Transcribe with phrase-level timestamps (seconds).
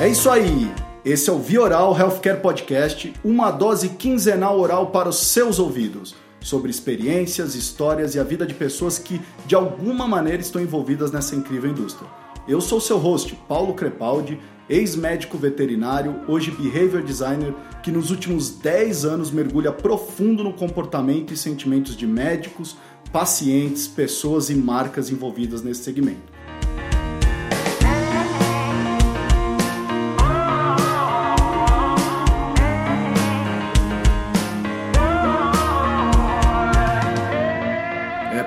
[0.00, 0.72] É isso aí.
[1.04, 6.70] Esse é o Vioral Healthcare Podcast, uma dose quinzenal oral para os seus ouvidos, sobre
[6.70, 11.70] experiências, histórias e a vida de pessoas que de alguma maneira estão envolvidas nessa incrível
[11.70, 12.08] indústria.
[12.48, 14.40] Eu sou seu host, Paulo Crepaldi,
[14.70, 21.36] ex-médico veterinário, hoje behavior designer, que nos últimos 10 anos mergulha profundo no comportamento e
[21.36, 22.74] sentimentos de médicos,
[23.12, 26.40] pacientes, pessoas e marcas envolvidas nesse segmento.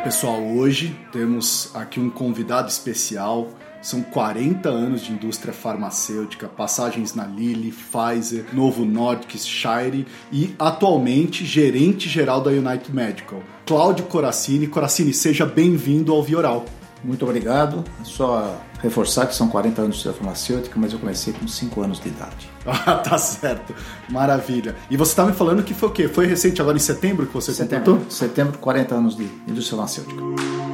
[0.03, 3.48] Pessoal, hoje temos aqui um convidado especial.
[3.81, 11.46] São 40 anos de indústria farmacêutica, passagens na Lilly, Pfizer, Novo Nordisk, Shire e atualmente
[11.46, 13.41] gerente geral da United Medical.
[13.65, 14.68] Cláudio Coracini.
[14.68, 16.65] Coracini, seja bem-vindo ao Vioral.
[17.04, 17.84] Muito obrigado.
[18.04, 21.99] Só reforçar que são 40 anos de indústria farmacêutica, mas eu comecei com 5 anos
[21.99, 22.51] de idade.
[22.85, 23.76] Ah, tá certo.
[24.09, 24.73] Maravilha.
[24.90, 26.07] E você estava tá me falando que foi o quê?
[26.07, 28.12] Foi recente agora em setembro que você setembro, completou?
[28.12, 30.73] Setembro, 40 anos de indústria farmacêutica.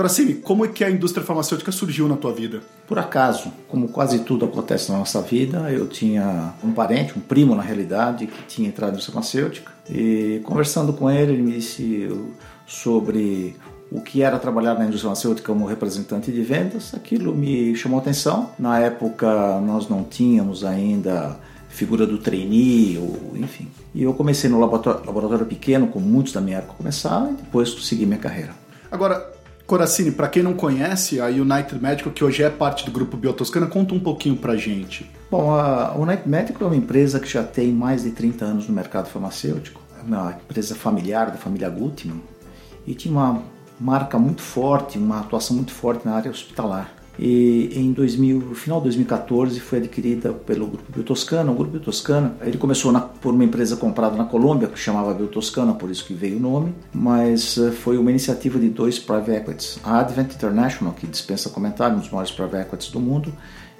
[0.00, 2.62] Coracini, como é que a indústria farmacêutica surgiu na tua vida?
[2.88, 7.54] Por acaso, como quase tudo acontece na nossa vida, eu tinha um parente, um primo
[7.54, 12.08] na realidade, que tinha entrado na indústria farmacêutica e conversando com ele, ele me disse
[12.66, 13.54] sobre
[13.92, 16.94] o que era trabalhar na indústria farmacêutica como representante de vendas.
[16.94, 18.52] Aquilo me chamou a atenção.
[18.58, 23.68] Na época, nós não tínhamos ainda figura do trainee, ou, enfim.
[23.94, 27.70] E eu comecei no laboratório, laboratório pequeno, como muitos da minha época começaram, e depois
[27.84, 28.54] segui minha carreira.
[28.90, 29.38] Agora,
[29.70, 33.68] Coracini, para quem não conhece, a United Medical, que hoje é parte do grupo Biotoscana,
[33.68, 35.08] conta um pouquinho para gente.
[35.30, 38.74] Bom, a United Medical é uma empresa que já tem mais de 30 anos no
[38.74, 39.80] mercado farmacêutico.
[39.96, 42.20] É uma empresa familiar da família Gutmann
[42.84, 43.44] e tinha uma
[43.78, 48.78] marca muito forte, uma atuação muito forte na área hospitalar e em 2000, no final
[48.78, 51.50] de 2014 foi adquirida pelo grupo Biotoscana.
[51.50, 55.74] O grupo Biotoscana, ele começou na, por uma empresa comprada na Colômbia que chamava Biotoscana,
[55.74, 59.78] por isso que veio o nome, mas uh, foi uma iniciativa de dois private equities.
[59.84, 63.32] A Advent International, que dispensa comentário, um dos maiores private equities do mundo,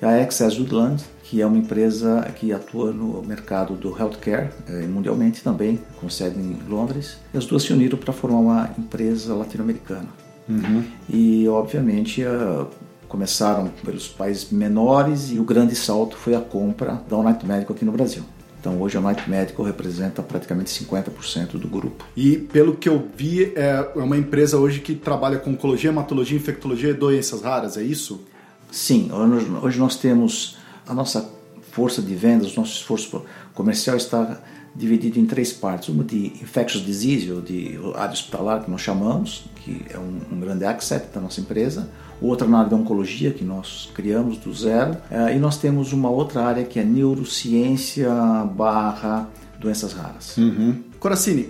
[0.02, 4.86] e a Access Woodland, que é uma empresa que atua no mercado do healthcare eh,
[4.86, 7.18] mundialmente também, com sede em Londres.
[7.32, 10.08] E as duas se uniram para formar uma empresa latino-americana.
[10.48, 10.82] Uhum.
[11.08, 12.66] E, obviamente, uh,
[13.10, 17.84] começaram pelos países menores e o grande salto foi a compra da United Medical aqui
[17.84, 18.22] no Brasil.
[18.60, 22.06] Então hoje a United Medical representa praticamente 50% do grupo.
[22.16, 26.90] E pelo que eu vi, é uma empresa hoje que trabalha com oncologia, hematologia, infectologia
[26.90, 28.20] e doenças raras, é isso?
[28.70, 29.10] Sim,
[29.60, 30.56] hoje nós temos
[30.86, 31.28] a nossa
[31.72, 34.40] força de vendas, o nosso esforço comercial está
[34.74, 35.88] dividido em três partes.
[35.88, 40.38] Uma de infectious disease, ou de área hospitalar, que nós chamamos, que é um, um
[40.38, 41.88] grande asset da nossa empresa.
[42.20, 44.92] Outra na área da oncologia, que nós criamos do zero.
[45.10, 48.10] Uh, e nós temos uma outra área que é neurociência
[48.54, 50.36] barra doenças raras.
[50.38, 50.76] Uhum.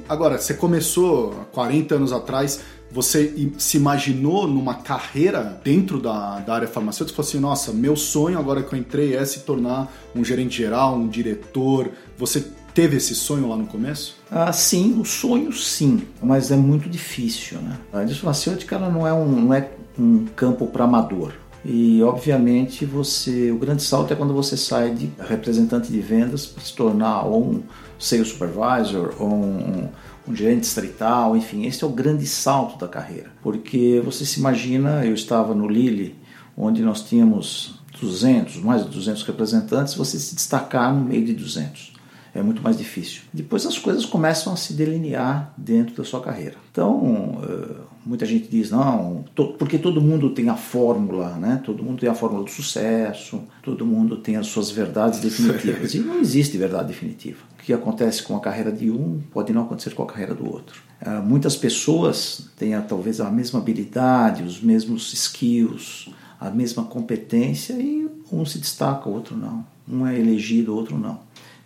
[0.09, 2.61] Agora, você começou há 40 anos atrás
[2.93, 7.23] você se imaginou numa carreira dentro da, da área farmacêutica?
[7.23, 10.57] Você falou assim, nossa, meu sonho agora que eu entrei é se tornar um gerente
[10.57, 11.89] geral, um diretor.
[12.19, 12.45] Você
[12.75, 14.17] teve esse sonho lá no começo?
[14.31, 17.77] Ah, sim, o sonho sim, mas é muito difícil, né?
[17.93, 21.33] A farmacêutica ela não é um, não é um campo para amador.
[21.65, 26.65] E obviamente você, o grande salto é quando você sai de representante de vendas para
[26.65, 27.63] se tornar ou um
[27.99, 29.89] sales supervisor ou um,
[30.27, 33.31] um gerente distrital, enfim, esse é o grande salto da carreira.
[33.43, 36.17] Porque você se imagina, eu estava no Lilly,
[36.57, 42.00] onde nós tínhamos 200, mais de 200 representantes, você se destacar no meio de 200
[42.35, 43.23] é muito mais difícil.
[43.33, 46.55] Depois as coisas começam a se delinear dentro da sua carreira.
[46.71, 49.25] Então, eh, muita gente diz, não,
[49.59, 51.61] porque todo mundo tem a fórmula, né?
[51.65, 55.95] Todo mundo tem a fórmula do sucesso, todo mundo tem as suas verdades definitivas.
[55.95, 57.39] E não existe verdade definitiva.
[57.59, 60.49] O que acontece com a carreira de um pode não acontecer com a carreira do
[60.49, 60.83] outro.
[61.01, 68.09] Eh, muitas pessoas têm talvez a mesma habilidade, os mesmos skills, a mesma competência e
[68.33, 69.67] um se destaca, o outro não.
[69.89, 71.19] Um é elegido, o outro não.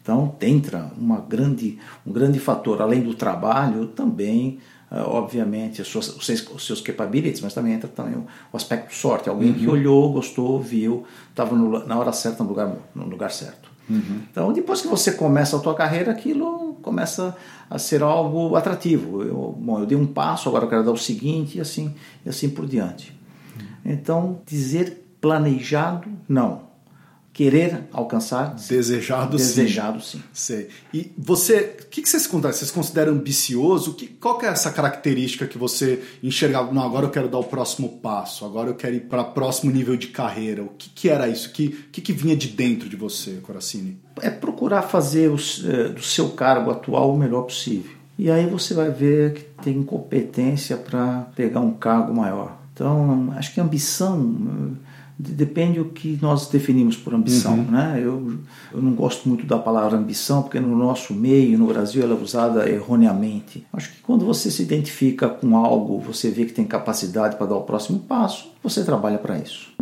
[0.04, 4.58] Então entra uma grande, um grande fator, além do trabalho, também,
[4.92, 8.56] uh, obviamente, as suas, os, seus, os seus capabilities, mas também entra também o, o
[8.56, 9.30] aspecto sorte.
[9.30, 9.58] Alguém uhum.
[9.58, 13.70] que olhou, gostou, viu, estava na hora certa, no lugar, no lugar certo.
[13.88, 14.20] Uhum.
[14.30, 17.34] Então, depois que você começa a tua carreira, aquilo começa
[17.70, 19.22] a ser algo atrativo.
[19.22, 21.94] Eu, bom, eu dei um passo, agora eu quero dar o seguinte, e assim,
[22.26, 23.18] e assim por diante.
[23.58, 23.92] Uhum.
[23.92, 26.63] Então, dizer planejado, não
[27.34, 28.54] querer alcançar.
[28.54, 30.18] Desejado, Desejado sim.
[30.18, 30.24] sim.
[30.32, 30.68] Sei.
[30.94, 32.54] E você, o que, que vocês consideram?
[32.54, 33.94] Vocês consideram ambicioso?
[33.94, 36.72] Que, qual que é essa característica que você enxergava?
[36.72, 39.72] Não, agora eu quero dar o próximo passo, agora eu quero ir para o próximo
[39.72, 40.62] nível de carreira.
[40.62, 41.48] O que, que era isso?
[41.48, 43.98] O que, que, que vinha de dentro de você, Coracini?
[44.22, 47.90] É procurar fazer os, é, do seu cargo atual o melhor possível.
[48.16, 52.58] E aí você vai ver que tem competência para pegar um cargo maior.
[52.72, 54.76] Então, acho que ambição
[55.32, 57.54] depende do que nós definimos por ambição.
[57.54, 57.70] Uhum.
[57.70, 58.00] Né?
[58.02, 58.38] Eu,
[58.72, 62.22] eu não gosto muito da palavra ambição, porque no nosso meio, no Brasil, ela é
[62.22, 63.66] usada erroneamente.
[63.72, 67.56] Acho que quando você se identifica com algo, você vê que tem capacidade para dar
[67.56, 69.72] o próximo passo, você trabalha para isso.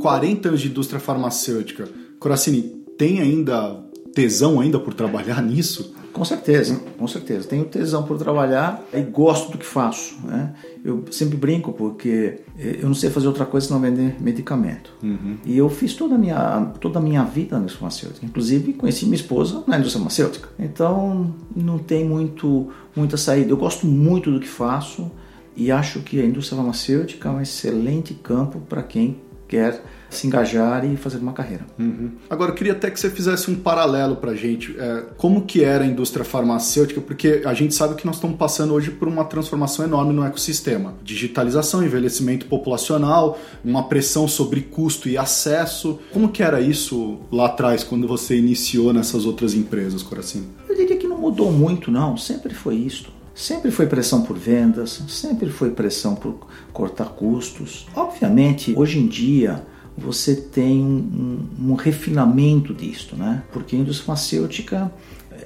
[0.00, 1.88] 40 anos de indústria farmacêutica.
[2.18, 2.62] Coracini,
[2.96, 3.84] tem ainda
[4.14, 5.94] tesão ainda por trabalhar nisso?
[6.18, 7.46] Com certeza, com certeza.
[7.46, 10.16] Tenho tesão por trabalhar e gosto do que faço.
[10.24, 10.52] Né?
[10.84, 14.92] Eu sempre brinco porque eh, eu não sei fazer outra coisa senão vender medicamento.
[15.00, 15.36] Uhum.
[15.44, 18.26] E eu fiz toda a minha, toda a minha vida na indústria farmacêutica.
[18.26, 20.48] Inclusive conheci minha esposa na indústria farmacêutica.
[20.58, 23.52] Então não tem muito, muita saída.
[23.52, 25.08] Eu gosto muito do que faço
[25.56, 30.84] e acho que a indústria farmacêutica é um excelente campo para quem quer se engajar
[30.84, 31.66] e fazer uma carreira.
[31.78, 32.12] Uhum.
[32.30, 34.74] Agora, eu queria até que você fizesse um paralelo para a gente.
[34.78, 37.00] É, como que era a indústria farmacêutica?
[37.00, 40.94] Porque a gente sabe que nós estamos passando hoje por uma transformação enorme no ecossistema.
[41.02, 45.98] Digitalização, envelhecimento populacional, uma pressão sobre custo e acesso.
[46.12, 50.42] Como que era isso lá atrás, quando você iniciou nessas outras empresas, Coração?
[50.68, 52.16] Eu diria que não mudou muito, não.
[52.16, 53.17] Sempre foi isso.
[53.38, 57.86] Sempre foi pressão por vendas, sempre foi pressão por cortar custos.
[57.94, 59.64] Obviamente, hoje em dia,
[59.96, 63.44] você tem um, um, um refinamento disto, né?
[63.52, 64.92] Porque a indústria farmacêutica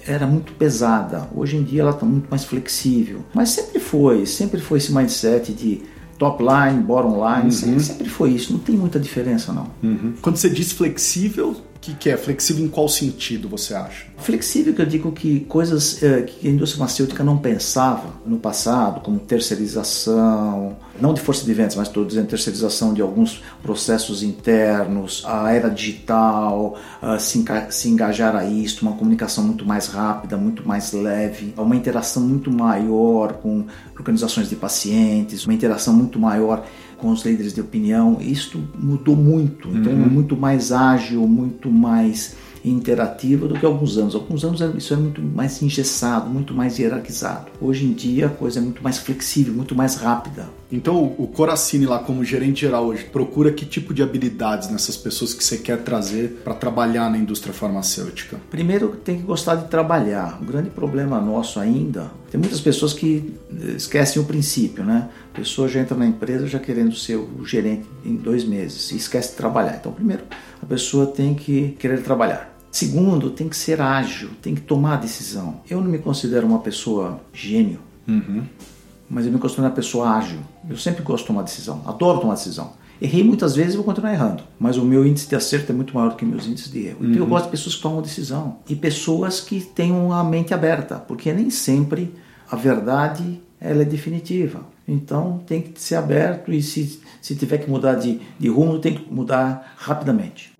[0.06, 1.28] era muito pesada.
[1.36, 3.20] Hoje em dia ela está muito mais flexível.
[3.34, 5.82] Mas sempre foi, sempre foi esse mindset de
[6.16, 7.78] top line, bottom line, uhum.
[7.78, 8.54] sempre foi isso.
[8.54, 9.70] Não tem muita diferença não.
[9.82, 10.14] Uhum.
[10.22, 14.06] Quando você diz flexível, que, que é flexível em qual sentido você acha?
[14.16, 19.00] Flexível que eu digo que coisas é, que a indústria farmacêutica não pensava no passado,
[19.00, 25.24] como terceirização, não de força de vendas, mas estou dizendo terceirização de alguns processos internos,
[25.26, 30.66] a era digital, uh, se, se engajar a isto, uma comunicação muito mais rápida, muito
[30.66, 33.64] mais leve, uma interação muito maior com
[33.98, 36.64] organizações de pacientes, uma interação muito maior
[37.02, 39.68] com os líderes de opinião, isto mudou muito.
[39.70, 40.04] Então, uhum.
[40.04, 44.14] é muito mais ágil, muito mais interativa do que alguns anos.
[44.14, 47.46] Alguns anos isso era muito mais engessado, muito mais hierarquizado.
[47.60, 50.48] Hoje em dia a coisa é muito mais flexível, muito mais rápida.
[50.70, 55.34] Então o Coracini lá como gerente geral hoje procura que tipo de habilidades nessas pessoas
[55.34, 58.40] que você quer trazer para trabalhar na indústria farmacêutica?
[58.50, 60.38] Primeiro tem que gostar de trabalhar.
[60.40, 65.10] O grande problema nosso ainda, tem muitas pessoas que eh, esquecem o princípio, né?
[65.32, 68.96] A pessoa já entra na empresa já querendo ser o gerente em dois meses e
[68.96, 69.76] esquece de trabalhar.
[69.78, 70.24] Então primeiro
[70.62, 72.51] a pessoa tem que querer trabalhar.
[72.72, 75.60] Segundo, tem que ser ágil, tem que tomar decisão.
[75.68, 77.78] Eu não me considero uma pessoa gênio,
[78.08, 78.44] uhum.
[79.10, 80.38] mas eu me considero uma pessoa ágil.
[80.66, 82.72] Eu sempre gosto de tomar decisão, adoro tomar decisão.
[82.98, 85.94] Errei muitas vezes e vou continuar errando, mas o meu índice de acerto é muito
[85.94, 87.00] maior do que meus índices de erro.
[87.00, 87.06] Uhum.
[87.08, 87.28] Então eu uhum.
[87.28, 91.50] gosto de pessoas que tomam decisão e pessoas que tenham a mente aberta, porque nem
[91.50, 92.14] sempre
[92.50, 94.60] a verdade ela é definitiva.
[94.88, 98.94] Então tem que ser aberto e se, se tiver que mudar de, de rumo, tem
[98.94, 100.51] que mudar rapidamente.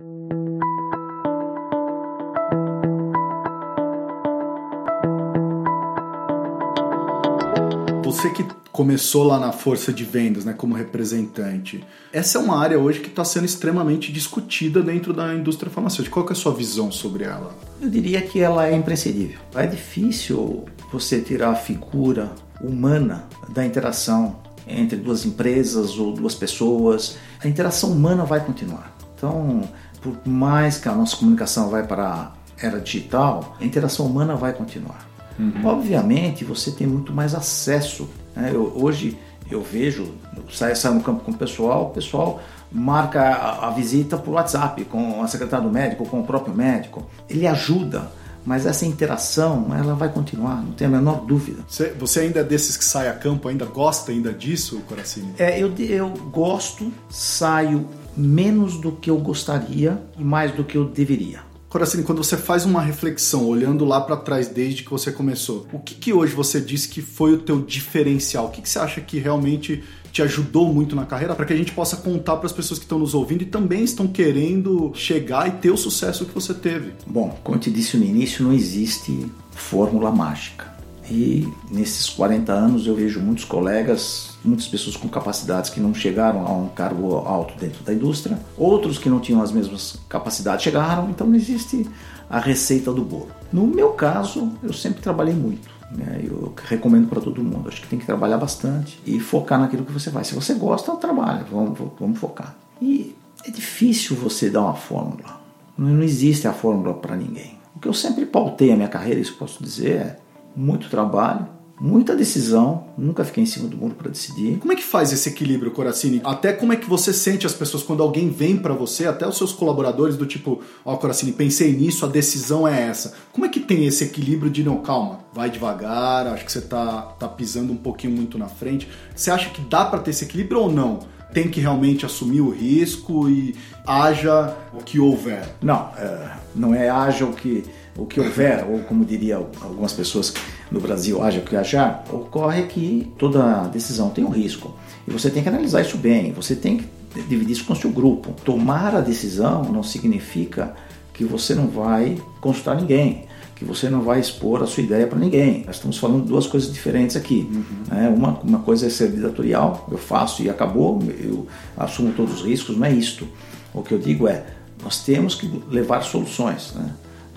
[8.13, 12.79] Você que começou lá na força de vendas, né, como representante, essa é uma área
[12.79, 16.13] hoje que está sendo extremamente discutida dentro da indústria farmacêutica.
[16.13, 17.57] Qual é a sua visão sobre ela?
[17.81, 19.41] Eu diria que ela é imprescindível.
[19.55, 24.37] É difícil você tirar a figura humana da interação
[24.69, 27.17] entre duas empresas ou duas pessoas.
[27.43, 28.95] A interação humana vai continuar.
[29.17, 29.67] Então,
[30.03, 34.53] por mais que a nossa comunicação vai para a era digital, a interação humana vai
[34.53, 35.12] continuar.
[35.39, 35.65] Uhum.
[35.65, 38.09] Obviamente, você tem muito mais acesso.
[38.35, 38.51] Né?
[38.53, 39.19] Eu, hoje
[39.51, 43.71] eu vejo, eu saio, saio no campo com o pessoal, o pessoal marca a, a
[43.71, 47.07] visita por WhatsApp com a secretária do médico, com o próprio médico.
[47.29, 48.11] Ele ajuda,
[48.45, 51.63] mas essa interação ela vai continuar, não tem a menor dúvida.
[51.69, 55.35] Você, você ainda é desses que sai a campo, ainda gosta ainda disso, Coracini?
[55.39, 57.87] É, eu, eu gosto, saio
[58.17, 61.52] menos do que eu gostaria e mais do que eu deveria.
[61.73, 65.79] Coracini, quando você faz uma reflexão, olhando lá para trás desde que você começou, o
[65.79, 68.45] que, que hoje você disse que foi o teu diferencial?
[68.45, 71.57] O que, que você acha que realmente te ajudou muito na carreira para que a
[71.57, 75.49] gente possa contar para as pessoas que estão nos ouvindo e também estão querendo chegar
[75.49, 76.93] e ter o sucesso que você teve?
[77.07, 80.71] Bom, como eu te disse no início, não existe fórmula mágica.
[81.11, 86.47] E nesses 40 anos eu vejo muitos colegas, muitas pessoas com capacidades que não chegaram
[86.47, 91.11] a um cargo alto dentro da indústria, outros que não tinham as mesmas capacidades chegaram,
[91.11, 91.89] então não existe
[92.29, 93.29] a receita do bolo.
[93.53, 95.69] No meu caso, eu sempre trabalhei muito.
[95.91, 96.23] Né?
[96.25, 97.69] Eu recomendo para todo mundo.
[97.69, 100.29] Acho que tem que trabalhar bastante e focar naquilo que você faz.
[100.29, 101.45] Se você gosta, trabalha.
[101.51, 102.57] Vamos, vamos focar.
[102.81, 105.41] E é difícil você dar uma fórmula.
[105.77, 107.59] Não existe a fórmula para ninguém.
[107.77, 110.17] O que eu sempre pautei a minha carreira, isso posso dizer, é
[110.55, 111.47] muito trabalho,
[111.81, 114.59] muita decisão, nunca fiquei em cima do muro para decidir.
[114.59, 116.21] Como é que faz esse equilíbrio, Coracini?
[116.25, 119.37] Até como é que você sente as pessoas quando alguém vem para você, até os
[119.37, 123.15] seus colaboradores do tipo, ó, oh, Coracini, pensei nisso, a decisão é essa.
[123.33, 127.03] Como é que tem esse equilíbrio de não, calma, vai devagar, acho que você tá,
[127.19, 128.89] tá pisando um pouquinho muito na frente.
[129.15, 131.01] Você acha que dá para ter esse equilíbrio ou não?
[131.33, 135.57] Tem que realmente assumir o risco e haja o que houver?
[135.63, 137.65] Não, é, não é haja o que
[137.97, 140.33] o que houver, ou como diria algumas pessoas
[140.71, 144.75] no Brasil, haja o que achar, ocorre que toda decisão tem um risco.
[145.07, 146.87] E você tem que analisar isso bem, você tem que
[147.29, 148.35] dividir isso com o seu grupo.
[148.45, 150.75] Tomar a decisão não significa
[151.13, 155.19] que você não vai consultar ninguém, que você não vai expor a sua ideia para
[155.19, 155.65] ninguém.
[155.67, 157.49] Nós estamos falando de duas coisas diferentes aqui.
[157.53, 157.65] Uhum.
[157.89, 158.09] Né?
[158.09, 161.47] Uma, uma coisa é ser ditatorial, eu faço e acabou, eu
[161.77, 163.29] assumo todos os riscos, não é isto.
[163.75, 164.45] O que eu digo é,
[164.83, 166.73] nós temos que levar soluções.
[166.75, 166.91] Né?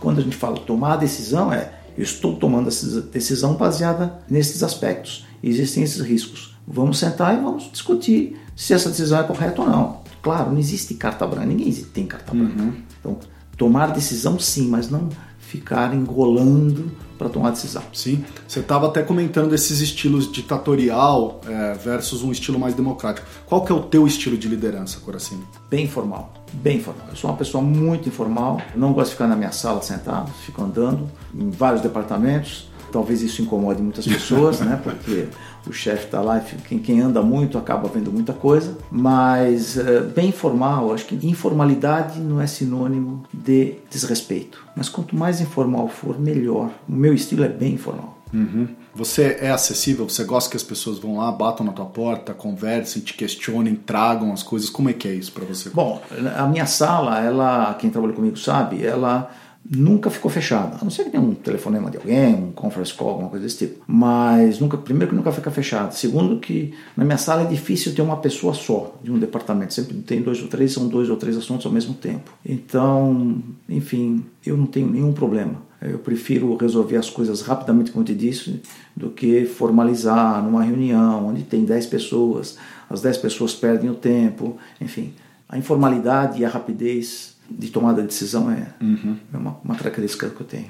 [0.05, 4.61] Quando a gente fala tomar a decisão, é eu estou tomando essa decisão baseada nesses
[4.61, 5.25] aspectos.
[5.41, 6.55] Existem esses riscos.
[6.67, 10.01] Vamos sentar e vamos discutir se essa decisão é correta ou não.
[10.21, 12.61] Claro, não existe carta branca, ninguém tem carta branca.
[12.61, 12.73] Uhum.
[12.99, 13.17] Então,
[13.57, 15.09] tomar decisão sim, mas não
[15.39, 17.81] ficar engolando para tomar decisão.
[17.91, 23.25] Sim, você estava até comentando desses estilos ditatorial é, versus um estilo mais democrático.
[23.47, 25.43] Qual que é o teu estilo de liderança, Coracini?
[25.67, 27.07] Bem informal, bem informal.
[27.09, 30.63] Eu sou uma pessoa muito informal, não gosto de ficar na minha sala sentado, fico
[30.63, 32.69] andando em vários departamentos.
[32.91, 34.79] Talvez isso incomode muitas pessoas, né?
[34.81, 35.27] Porque
[35.67, 40.29] o chefe está lá, quem, quem anda muito acaba vendo muita coisa, mas é, bem
[40.29, 44.63] informal, acho que informalidade não é sinônimo de desrespeito.
[44.77, 46.69] Mas quanto mais informal for, melhor.
[46.87, 48.17] O meu estilo é bem informal.
[48.33, 48.67] Uhum.
[48.95, 50.07] Você é acessível?
[50.07, 54.31] Você gosta que as pessoas vão lá, batam na tua porta, conversem, te questionem, tragam
[54.31, 54.69] as coisas?
[54.69, 55.69] Como é que é isso para você?
[55.69, 56.01] Bom,
[56.37, 59.29] a minha sala, ela, quem trabalha comigo sabe, ela
[59.69, 60.77] nunca ficou fechada.
[60.79, 63.67] A não ser que tenha um telefonema de alguém, um conference call, alguma coisa desse
[63.67, 63.83] tipo.
[63.87, 65.91] Mas nunca, primeiro que nunca fica fechada.
[65.91, 69.73] Segundo que na minha sala é difícil ter uma pessoa só de um departamento.
[69.73, 72.31] Sempre tem dois ou três, são dois ou três assuntos ao mesmo tempo.
[72.45, 75.63] Então, enfim, eu não tenho nenhum problema.
[75.81, 78.61] Eu prefiro resolver as coisas rapidamente, como eu te disse,
[78.95, 82.57] do que formalizar numa reunião onde tem 10 pessoas,
[82.89, 85.13] as 10 pessoas perdem o tempo, enfim.
[85.47, 89.17] A informalidade e a rapidez de tomada de decisão é, uhum.
[89.33, 90.65] é uma, uma característica que eu tenho.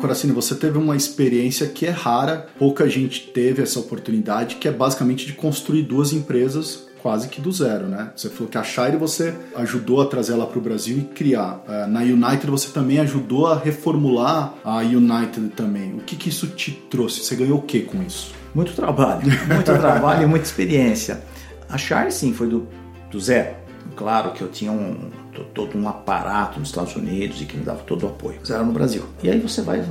[0.00, 4.72] Coracini, você teve uma experiência que é rara, pouca gente teve essa oportunidade, que é
[4.72, 8.10] basicamente de construir duas empresas quase que do zero, né?
[8.14, 11.62] Você falou que a Shire você ajudou a trazer ela para o Brasil e criar.
[11.68, 15.94] É, na United você também ajudou a reformular a United também.
[15.94, 17.20] O que, que isso te trouxe?
[17.20, 18.32] Você ganhou o que com isso?
[18.54, 19.22] Muito trabalho,
[19.52, 21.22] muito trabalho e muita experiência.
[21.68, 22.66] A sim, foi do,
[23.10, 23.54] do zero.
[23.96, 25.10] Claro que eu tinha um,
[25.54, 28.38] todo um aparato nos Estados Unidos e que me dava todo o apoio.
[28.46, 29.04] Zero no Brasil.
[29.22, 29.84] E aí você vai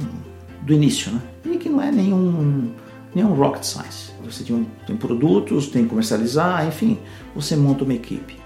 [0.61, 1.21] do início, né?
[1.45, 2.71] E que não é nenhum,
[3.13, 4.11] nenhum rocket science.
[4.23, 6.99] Você tem, um, tem produtos, tem que comercializar, enfim,
[7.33, 8.37] você monta uma equipe.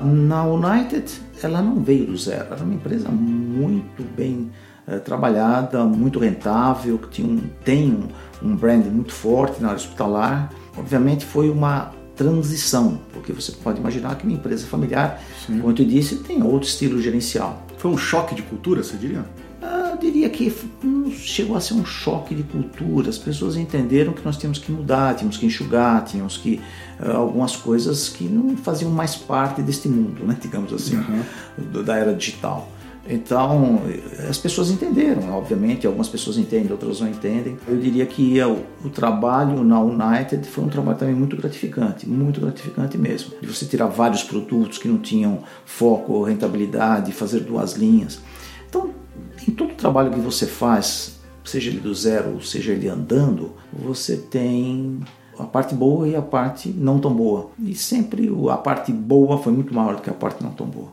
[0.00, 1.10] Na United,
[1.42, 2.52] ela não veio do zero.
[2.52, 4.50] Era uma empresa muito bem
[4.86, 8.08] é, trabalhada, muito rentável, que tinha um, tem um,
[8.48, 10.50] um brand muito forte na área hospitalar.
[10.76, 15.60] Obviamente foi uma transição, porque você pode imaginar que uma empresa familiar, Sim.
[15.60, 17.66] como eu disse, tem outro estilo gerencial.
[17.78, 19.24] Foi um choque de cultura, você diria?
[19.60, 20.52] Ah, eu diria que
[21.16, 23.10] chegou a ser um choque de cultura.
[23.10, 26.60] As pessoas entenderam que nós tínhamos que mudar, tínhamos que enxugar, tínhamos que
[27.00, 31.82] uh, algumas coisas que não faziam mais parte deste mundo, né, digamos assim, uhum.
[31.82, 32.68] da era digital.
[33.08, 33.80] Então,
[34.28, 37.56] as pessoas entenderam, obviamente, algumas pessoas entendem, outras não entendem.
[37.66, 38.38] Eu diria que
[38.84, 43.32] o, trabalho na United foi um trabalho também muito gratificante, muito gratificante mesmo.
[43.40, 48.20] De você tirar vários produtos que não tinham foco rentabilidade, fazer duas linhas.
[48.68, 48.90] Então,
[49.46, 55.00] em todo trabalho que você faz, seja ele do zero, seja ele andando, você tem
[55.38, 57.50] a parte boa e a parte não tão boa.
[57.58, 60.92] E sempre a parte boa foi muito maior do que a parte não tão boa.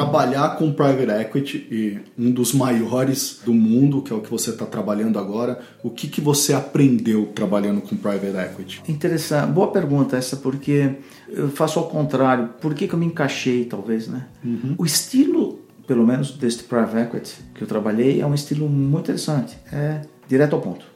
[0.00, 4.50] Trabalhar com private equity e um dos maiores do mundo, que é o que você
[4.50, 8.82] está trabalhando agora, o que, que você aprendeu trabalhando com private equity?
[8.88, 10.96] Interessante, boa pergunta essa, porque
[11.28, 12.48] eu faço ao contrário.
[12.60, 14.26] Por que, que eu me encaixei, talvez, né?
[14.42, 14.74] Uhum.
[14.78, 19.58] O estilo, pelo menos deste private equity que eu trabalhei, é um estilo muito interessante.
[19.70, 20.86] É direto ao ponto.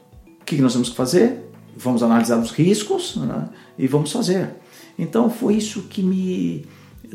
[0.41, 1.43] O que, que nós temos que fazer?
[1.77, 3.49] Vamos analisar os riscos né?
[3.77, 4.49] e vamos fazer.
[4.97, 6.65] Então foi isso que me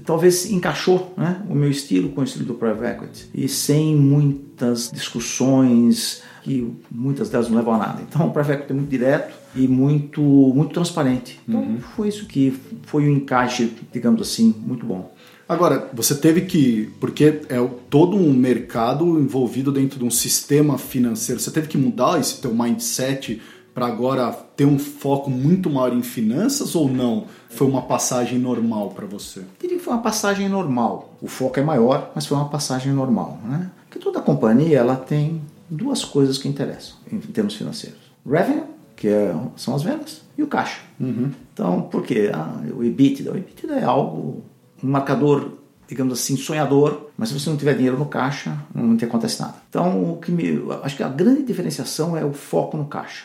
[0.05, 4.91] talvez encaixou né, o meu estilo com o estilo do private equity e sem muitas
[4.91, 8.03] discussões que muitas delas não levam a nada.
[8.09, 11.39] Então o private equity é muito direto e muito muito transparente.
[11.47, 11.81] Então uhum.
[11.81, 15.13] foi isso que foi o um encaixe, digamos assim, muito bom.
[15.51, 21.41] Agora, você teve que, porque é todo um mercado envolvido dentro de um sistema financeiro,
[21.41, 23.43] você teve que mudar esse teu mindset
[23.75, 27.27] para agora ter um foco muito maior em finanças ou não?
[27.49, 29.41] Foi uma passagem normal para você?
[29.41, 31.15] Eu diria que foi uma passagem normal.
[31.21, 33.71] O foco é maior, mas foi uma passagem normal, né?
[33.89, 37.99] Porque toda companhia ela tem duas coisas que interessam em termos financeiros:
[38.29, 38.65] revenue,
[38.97, 40.81] que é, são as vendas, e o caixa.
[40.99, 41.31] Uhum.
[41.53, 42.31] Então, por quê?
[42.33, 44.45] Ah, o EBITDA, o EBITDA é algo
[44.83, 45.61] um marcador
[45.91, 49.57] digamos assim, sonhador, mas se você não tiver dinheiro no caixa, não te acontece nada.
[49.69, 53.25] Então, o que me, acho que a grande diferenciação é o foco no caixa.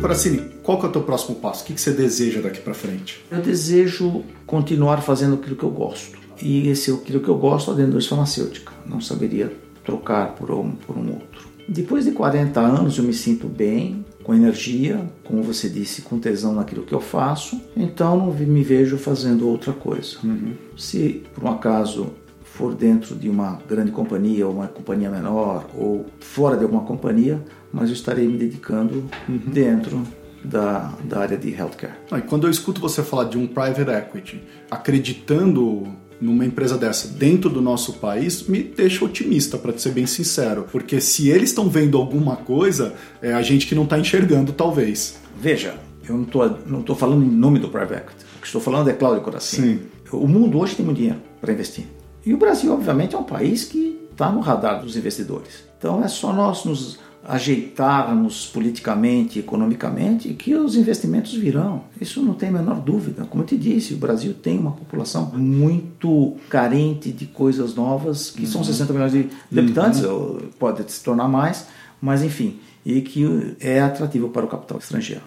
[0.00, 1.64] Fracine, qual que é o teu próximo passo?
[1.64, 3.24] O que, que você deseja daqui para frente?
[3.30, 6.16] Eu desejo continuar fazendo aquilo que eu gosto.
[6.40, 8.72] E esse aquilo que eu gosto é dentro da farmacêutica.
[8.86, 9.52] Não saberia
[9.84, 11.48] trocar por um, por um outro.
[11.68, 16.54] Depois de 40 anos eu me sinto bem, com energia, como você disse, com tesão
[16.54, 17.60] naquilo que eu faço.
[17.76, 20.18] Então não me vejo fazendo outra coisa.
[20.22, 20.52] Uhum.
[20.76, 22.12] Se por um acaso
[22.58, 27.40] for dentro de uma grande companhia ou uma companhia menor ou fora de alguma companhia,
[27.72, 29.38] mas eu estarei me dedicando uhum.
[29.46, 30.02] dentro
[30.44, 31.94] da, da área de healthcare.
[32.10, 35.86] Ah, e quando eu escuto você falar de um private equity, acreditando
[36.20, 40.66] numa empresa dessa dentro do nosso país me deixa otimista, para ser bem sincero.
[40.72, 45.16] Porque se eles estão vendo alguma coisa, é a gente que não está enxergando, talvez.
[45.40, 48.24] Veja, eu não estou não tô falando em nome do private equity.
[48.36, 49.62] O que estou falando é Cláudio Coração.
[49.62, 49.80] Sim.
[50.10, 51.86] O mundo hoje tem muito dinheiro para investir.
[52.24, 55.64] E o Brasil, obviamente, é um país que está no radar dos investidores.
[55.78, 61.82] Então é só nós nos ajeitarmos politicamente, economicamente, que os investimentos virão.
[62.00, 63.24] Isso não tem a menor dúvida.
[63.26, 68.42] Como eu te disse, o Brasil tem uma população muito carente de coisas novas, que
[68.42, 68.48] uhum.
[68.48, 70.38] são 60 milhões de, habitantes, uhum.
[70.58, 71.66] pode se tornar mais,
[72.00, 75.22] mas enfim, e que é atrativo para o capital estrangeiro.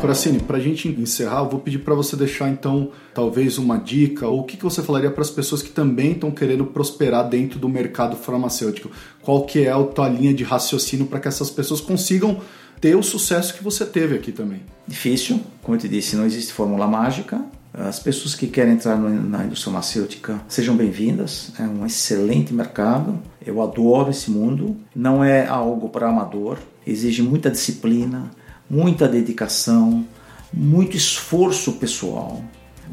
[0.00, 4.26] Coracini, para a gente encerrar, eu vou pedir para você deixar então talvez uma dica
[4.26, 7.58] ou o que, que você falaria para as pessoas que também estão querendo prosperar dentro
[7.58, 8.90] do mercado farmacêutico.
[9.20, 12.40] Qual que é a tua linha de raciocínio para que essas pessoas consigam
[12.80, 14.62] ter o sucesso que você teve aqui também?
[14.88, 17.38] Difícil, como eu te disse, não existe fórmula mágica.
[17.72, 21.52] As pessoas que querem entrar na indústria farmacêutica sejam bem-vindas.
[21.58, 23.20] É um excelente mercado.
[23.44, 24.76] Eu adoro esse mundo.
[24.96, 26.58] Não é algo para amador.
[26.86, 28.30] Exige muita disciplina,
[28.70, 30.06] muita dedicação,
[30.52, 32.42] muito esforço pessoal,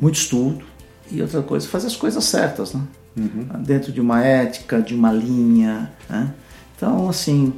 [0.02, 0.66] muito estudo
[1.12, 2.82] e outra coisa, fazer as coisas certas, né?
[3.16, 3.63] Uhum.
[3.63, 6.34] Dentro de uma ética, de uma linha, né?
[6.76, 7.54] Então, assim,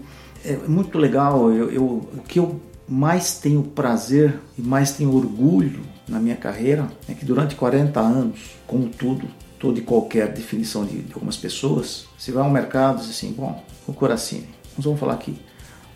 [0.45, 1.51] é muito legal.
[1.51, 6.88] Eu, eu, o que eu mais tenho prazer e mais tenho orgulho na minha carreira
[7.08, 9.27] é que durante 40 anos, como tudo,
[9.60, 13.34] toda e qualquer definição de, de algumas pessoas, você vai ao mercado e diz assim,
[13.34, 15.36] bom, o Coracine, nós vamos falar aqui,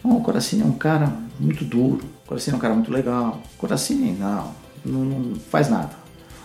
[0.04, 3.42] Bom, o Coracini é um cara muito duro, o Coracini é um cara muito legal,
[3.56, 4.52] o Coracini não,
[4.84, 5.92] não, não faz nada.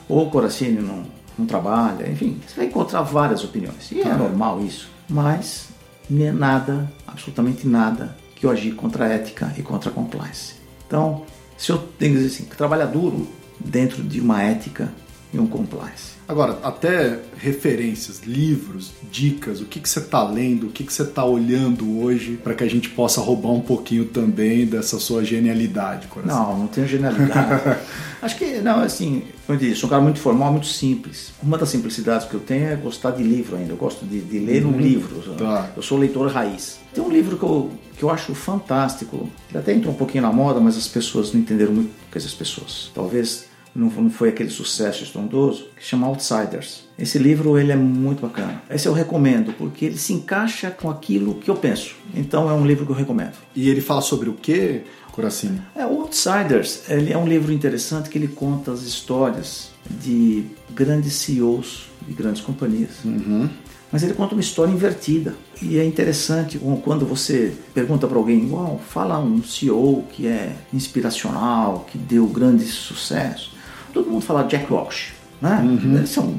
[0.09, 1.05] Ou o Coracini não,
[1.37, 3.90] não trabalha, enfim, você vai encontrar várias opiniões.
[3.90, 5.68] E é normal isso, mas
[6.09, 10.55] nem nada, absolutamente nada, que eu agir contra a ética e contra a compliance.
[10.87, 11.25] Então,
[11.57, 13.27] se eu tenho que dizer assim, que trabalha duro
[13.59, 14.88] dentro de uma ética
[15.35, 16.18] e um compliance.
[16.29, 21.03] Agora, até referências, livros, dicas, o que, que você está lendo, o que, que você
[21.03, 26.07] está olhando hoje para que a gente possa roubar um pouquinho também dessa sua genialidade,
[26.07, 26.51] coração?
[26.51, 27.79] Não, não tenho genialidade.
[28.21, 31.33] Acho que, não, assim, como eu disse, sou um cara muito formal, muito simples.
[31.43, 33.73] Uma das simplicidades que eu tenho é gostar de livro ainda.
[33.73, 34.75] Eu gosto de, de ler uhum.
[34.75, 35.23] um livro.
[35.35, 35.71] Tá.
[35.75, 36.79] Eu sou leitor raiz.
[36.93, 39.31] Tem um livro que eu, que eu acho fantástico.
[39.49, 41.91] Ele até entrou um pouquinho na moda, mas as pessoas não entenderam muito.
[42.12, 42.91] Quer dizer, as pessoas.
[42.95, 43.47] Talvez
[43.79, 46.83] não, foi aquele sucesso estrondoso, que chama Outsiders.
[46.99, 48.61] Esse livro ele é muito bacana.
[48.69, 51.95] Esse eu recomendo porque ele se encaixa com aquilo que eu penso.
[52.12, 53.35] Então é um livro que eu recomendo.
[53.55, 55.62] E ele fala sobre o que, Coracini?
[55.77, 61.12] É, o Outsiders ele é um livro interessante que ele conta as histórias de grandes
[61.12, 63.05] CEOs de grandes companhias.
[63.05, 63.49] Uhum.
[63.93, 65.35] Mas ele conta uma história invertida.
[65.62, 71.87] E é interessante quando você pergunta para alguém, uau, fala um CEO que é inspiracional,
[71.91, 73.58] que deu grande sucesso.
[73.99, 75.61] Todo mundo fala Jack Welch, né?
[75.61, 76.01] Uhum.
[76.01, 76.39] Esse é um,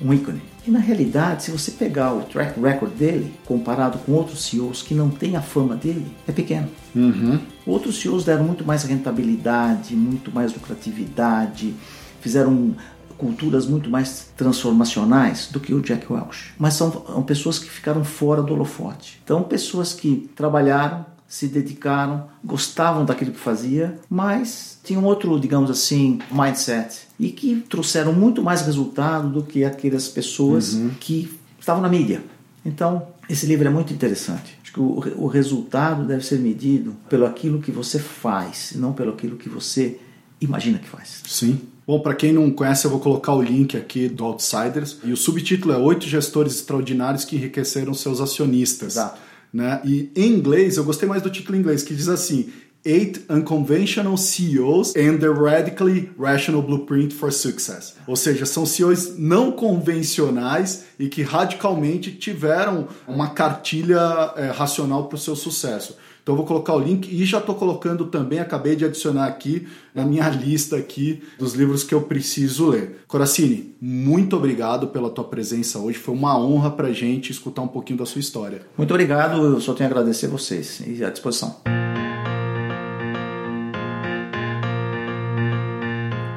[0.00, 0.40] um ícone.
[0.64, 4.94] E na realidade, se você pegar o track record dele, comparado com outros CEOs que
[4.94, 6.68] não têm a fama dele, é pequeno.
[6.94, 7.40] Uhum.
[7.66, 11.74] Outros CEOs deram muito mais rentabilidade, muito mais lucratividade,
[12.20, 12.76] fizeram
[13.18, 16.54] culturas muito mais transformacionais do que o Jack Welch.
[16.56, 19.20] Mas são, são pessoas que ficaram fora do holofote.
[19.24, 26.18] Então, pessoas que trabalharam, se dedicaram, gostavam daquilo que fazia, mas tinham outro, digamos assim,
[26.28, 30.90] mindset e que trouxeram muito mais resultado do que aquelas pessoas uhum.
[30.98, 32.20] que estavam na mídia.
[32.66, 34.58] Então, esse livro é muito interessante.
[34.60, 39.12] Acho que o, o resultado deve ser medido pelo aquilo que você faz, não pelo
[39.12, 40.00] aquilo que você
[40.40, 41.22] imagina que faz.
[41.28, 41.60] Sim.
[41.86, 44.98] Bom, para quem não conhece, eu vou colocar o link aqui do Outsiders.
[45.04, 48.94] E o subtítulo é Oito Gestores Extraordinários que Enriqueceram Seus Acionistas.
[48.94, 49.29] Exato.
[49.52, 49.80] Né?
[49.84, 52.50] E em inglês, eu gostei mais do título em inglês, que diz assim:
[52.84, 57.94] Eight Unconventional CEOs and the Radically Rational Blueprint for Success.
[58.06, 65.16] Ou seja, são CEOs não convencionais e que radicalmente tiveram uma cartilha é, racional para
[65.16, 65.96] o seu sucesso.
[66.22, 69.66] Então eu vou colocar o link e já estou colocando também, acabei de adicionar aqui
[69.94, 73.00] na minha lista aqui dos livros que eu preciso ler.
[73.06, 75.98] Coracini, muito obrigado pela tua presença hoje.
[75.98, 78.62] Foi uma honra para gente escutar um pouquinho da sua história.
[78.76, 81.56] Muito obrigado, eu só tenho a agradecer a vocês e à disposição.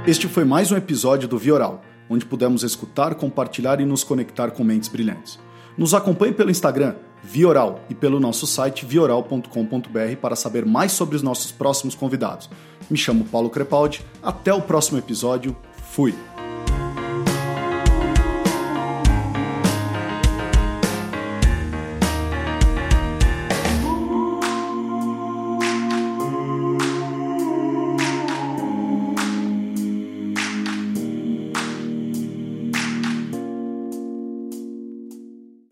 [0.05, 4.61] Este foi mais um episódio do Vioral, onde pudemos escutar, compartilhar e nos conectar com
[4.61, 5.39] mentes brilhantes.
[5.77, 11.23] Nos acompanhe pelo Instagram, Vioral, e pelo nosso site vioral.com.br para saber mais sobre os
[11.23, 12.49] nossos próximos convidados.
[12.89, 15.55] Me chamo Paulo Crepaldi, até o próximo episódio,
[15.91, 16.13] fui!